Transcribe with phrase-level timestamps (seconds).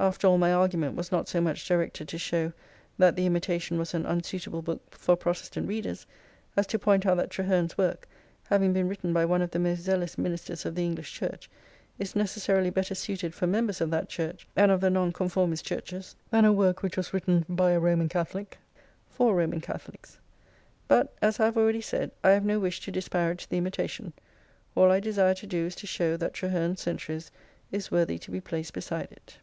[0.00, 2.52] After all, my argument was not so much directed to show
[2.98, 6.06] that the" Imitation" was an unsuitable book for Protestant readers,
[6.56, 8.06] as to point out that Traherne's work,
[8.44, 11.50] having been written by one of the most zealous ministers of the English Church,
[11.98, 16.44] is necessarily better suited for members of that Church, and of the Nonconformist Churches, than
[16.44, 18.56] a work which was written by a Roman Catholic
[19.10, 20.20] for Roman Catholics.
[20.86, 24.12] But, as I have already said, I have no wish to disparage the" Imitation";
[24.76, 27.32] all I desire to do is to show that Traherne's" Centuries"
[27.72, 29.38] is worthy to be placed beside it.